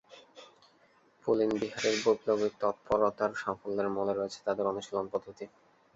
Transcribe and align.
পুলিনবিহারীর 1.25 1.97
বৈপ্লবিক 2.05 2.53
তৎপরতার 2.61 3.31
সাফল্যের 3.35 3.87
মূলে 3.89 4.13
রয়েছে 4.15 4.39
তাদের 4.47 4.65
অনুশীন 4.67 4.95
পদ্ধতি। 5.13 5.45